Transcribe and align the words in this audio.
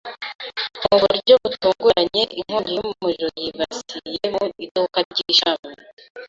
Mu 0.83 0.95
buryo 1.01 1.33
butunguranye, 1.45 2.23
inkongi 2.39 2.71
y'umuriro 2.77 3.27
yibasiye 3.41 4.23
mu 4.35 4.45
iduka 4.65 4.97
ry'ishami. 5.09 5.69